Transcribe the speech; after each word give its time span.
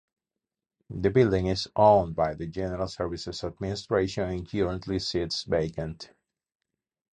The 0.89 1.11
building 1.11 1.45
is 1.45 1.67
owned 1.75 2.15
by 2.15 2.33
the 2.33 2.47
General 2.47 2.87
Services 2.87 3.43
Administration 3.43 4.27
and 4.31 4.49
currently 4.49 4.97
sits 4.97 5.43
vacant. 5.43 6.09